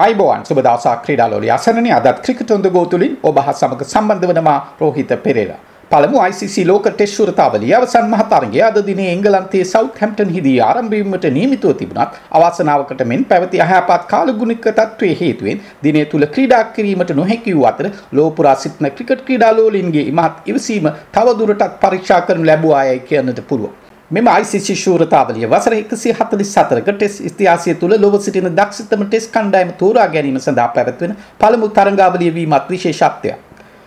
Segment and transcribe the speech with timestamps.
[0.00, 4.30] අයිබෝවන් සුබ දවසක් ක්‍රීඩාලෝලි අසරණේ අදත් ක්‍රිකට් ඔන් ද ගෝ තුලින් ඔබ හා සමග සම්බන්ධ
[4.30, 5.58] වනවා රෝහිත පෙරේරා.
[5.90, 11.26] පළමු ICC ලෝක ටෙස්ට් ශෘතාවලිය අවසන් මහ තරගය අද දිනේ එංගලන්තයේ සවුත්හැම්ප්ටන් හිදී ආරම්භ වීමට
[11.36, 17.68] නියමිතව තිබුණත් අවාසනාවකට මෙන් පැවති අයහපත් කාලගුණික තත්ත්වයේ හේතුවෙන් දිනේ තුල ක්‍රීඩා කිරීමට නොහැකි වූ
[17.72, 23.89] අතර ලෝපුරා සිටින ක්‍රිකට් ක්‍රීඩාලෝලීන්ගේ ඉමහත් ඉවසීම තවදුරටත් පරීක්ෂා කරනු ලැබුවායයි කියන්නට පුළුවන්.
[24.10, 30.38] මෙම ICC ශූරතාවලිය වසර 144ක ටෙස්ට් ඉතිහාසය තුළ ලොව සිටින දක්ෂතම ටෙස්ට් කණ්ඩායම තෝරා ගැනීම
[30.38, 33.36] සඳහා පැවැත්වෙන පළමු තරඟාවලිය වීමත් විශේෂත්වයක්.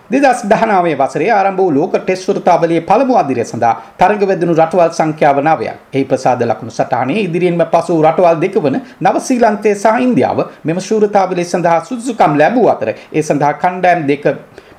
[0.09, 5.37] දෙදස් දහනාවේ වසරේ ආරම්භ වූ ලෝක ටෙස්ට් ශෘතාවලියේ පළමු අදිරය සඳහා තරඟ වැදෙනු රටවල් සංඛ්‍යාව
[5.41, 5.77] නවයක්.
[5.93, 11.45] එහි ප්‍රසාද ලකුණු සටහනේ ඉදිරියෙන්ම පසු රටවල් දෙක වන නව ශ්‍රීලන්තය සහ ඉන්දියාව මෙම ශූරතාවලිය
[11.45, 14.25] සඳහා සුදුසුකම් ලැබූ අතර ඒ සඳහා කණ්ඩායම් දෙක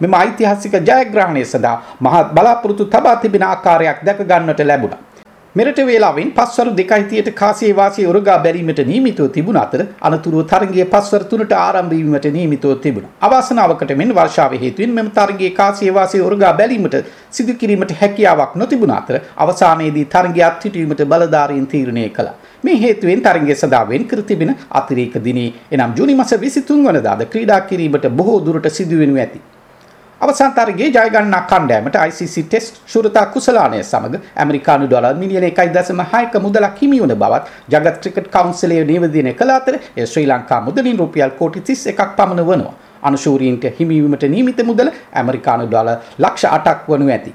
[0.00, 5.02] මෙම ඓතිහාසික ජයග්‍රහණය සඳහා මහත් බලාපොරොත්තු තබා තිබෙන ආකාරයක් දැක ගන්නට ලැබුණා.
[5.58, 11.54] මෙරට වේලාවෙන් පස්වරු 2:30ට කාසියේ වාසිය උරගා බැලීමට නියමිතව තිබුණ අතර අනතුරුව තරගයේ පස්වරු 3ට
[11.58, 13.12] ආරම්භ වීමට නියමිතව තිබුණා.
[13.26, 16.96] අවාසනාවකට මෙන් වර්ෂාව හේතුවෙන් මෙම තරගයේ කාසියේ වාසිය උරගා බැලීමට
[17.38, 22.36] සිදු කිරීමට හැකියාවක් නොතිබුණ අතර අවසානයේදී තරගය අත්හිටුවීමට බලධාරීන් තීරණය කළා.
[22.64, 27.64] මේ හේතුවෙන් තරගය සඳහා වෙන් කර තිබෙන අතිරේක දිනේ එනම් ජූනි මාස 23 වනදාද ක්‍රීඩා
[27.70, 29.40] කිරීමට බොහෝ දුරට සිදු වෙනු ඇති.
[30.20, 36.78] අවසන් තරගයේ ජය ගන්නා කණ්ඩායමට ICC ටෙස්ට් ශුරතා කුසලානය සමග ඇමරිකානු ඩොලර් මිලියන 1.6ක මුදලක්
[36.82, 41.60] හිමි වන බවත් ජගත් ක්‍රිකට් කවුන්සිලය නිවේදනය කළ අතර එය ශ්‍රී ලංකා මුදලින් රුපියල් කෝටි
[41.62, 42.74] 31ක් පමණ වනවා.
[43.02, 47.34] අනුශූරීන්ට හිමිවීමට නියමිත මුදල ඇමරිකානු ඩොලර් ලක්ෂ 8ක් වනු ඇති.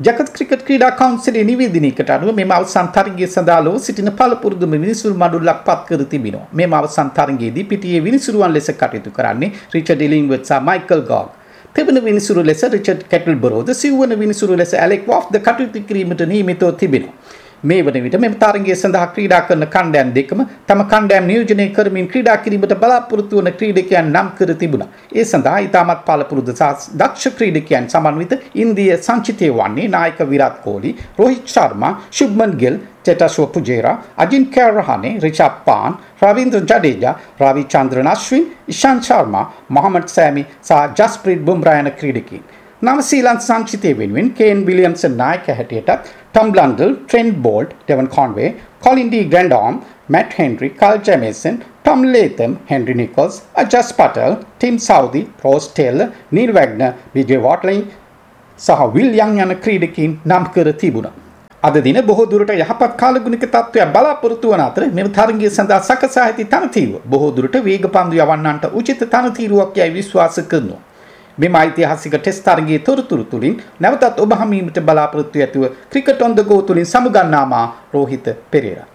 [0.00, 5.60] ජගත් ක්‍රිකට් ක්‍රීඩා කවුන්සිලේ නිවේදනයකට අනුව මෙම අවසන් තරගය සඳහා ලොව සිටින පළපුරුදුම විනිසුරු මඩුල්ලක්
[5.66, 6.46] පත් කර තිබෙනවා.
[6.52, 11.28] මෙම අවසන් තරගයේදී පිටියේ විනිසුරුවන් ලෙස කටයුතු කරන්නේ රිචඩ් ඉලින්වර්ත් සහ මයිකල් ගෝග්.
[11.74, 17.14] තෙවන විනිසුරු ලෙස රිචඩ් කැටල් බරෝද සිව්වන විනිසුරු ලෙස ඇලෙක් වොෆ්ද කටයුතු කිරීමට නියමිතව තිබෙනවා.
[17.62, 22.36] මේ වන විට මෙම තරගය සඳහා ක්‍රීඩා කරන කණ්ඩෑම් දෙකම තම කණ්ඩෑම් නියෝජනය කරමින් ක්‍රීඩා
[22.44, 24.88] කිරීමට බලාපොරොත්තු වන ක්‍රීඩකයන් නම් කර තිබුණා.
[25.14, 31.52] ඒ සඳහා ඉතාමත් පළපුරුදු සහ දක්ෂ ක්‍රීඩකයන් සමන්විත ඉන්දිය සංචිතය වන්නේ නායක විරාත් කෝලි, රෝහිත්
[31.54, 39.02] ශර්මා, ශුභ්මන් ගිල්, චෙටස්ව පුජේරා, අජින් කෑරහනේ, රිචාඩ් පාන්, රවීන්ද්‍ර ජඩේජා, රවි චන්ද්‍රන් අශ්වින්, ඉෂාන්
[39.02, 42.42] ශර්මා, මොහමඩ් සෑමි සහ ජස්ප්‍රීත් බුම්රා යන ක්‍රීඩකයන්.
[42.88, 48.48] නවසීලන්ත සංචිතය වෙනුවෙන් කේන් විලියම්සන් නායක හැටියටත් Tom Blundell, Trent Boult, Devon Conway,
[48.84, 49.74] Colin de Grandhomme,
[50.14, 56.54] Matt Henry, Kyle Jamieson, Tom Latham, Henry Nicholls, Ajaz Patel, Tim Southee, Ross Taylor, Neil
[56.58, 57.84] Wagner, BJ Watling
[58.58, 61.16] සහ විල් යන් යන ක්‍රීඩකයින් නම් කර තිබුණා.
[61.62, 66.52] අද දින බොහෝ දුරට යහපත් කාලගුණික තත්ත්වයක් බලාපොරොත්තු වන අතර මෙම තරගය සඳහා සකසා ඇති
[66.54, 70.86] තනතිරුව බොහෝ දුරට වේග පන්දු යවන්නන්ට උචිත තනතිරුවක් යයි විශ්වාස කරනවා.
[71.40, 76.62] මෙම ඓතිහාසික ටෙස්ට් තරගයේ තොරතුරු තුලින් නැවතත් ඔබ හමීමට බලාපොරොත්තු ඇතුව ක්‍රිකට් ඔන් ද ගෝ
[76.62, 78.89] තුලින් සමුගන්නාමා රෝහිත පෙරේරා.